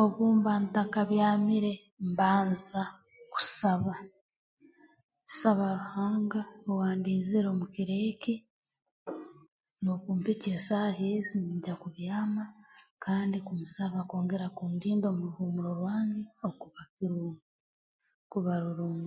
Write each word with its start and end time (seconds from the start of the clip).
Obu 0.00 0.24
mba 0.36 0.52
ntakabyamire 0.62 1.72
mbanza 2.08 2.82
kusaba 3.32 3.92
nsaba 5.24 5.64
Ruhanga 5.80 6.40
owaandinzire 6.70 7.46
omu 7.50 7.66
kiro 7.74 7.94
eki 8.10 8.34
n'okumpikya 9.82 10.50
esaaha 10.58 11.02
ezi 11.16 11.36
ningya 11.40 11.74
kubyama 11.82 12.44
kandi 13.04 13.36
kumusaba 13.46 13.98
kwongera 14.08 14.46
kundinda 14.56 15.06
omu 15.08 15.22
ruhuumuro 15.28 15.70
rwange 15.80 16.22
okuba 16.48 16.80
kurungi 16.94 17.42
kuba 18.30 18.52
rurungi 18.62 19.02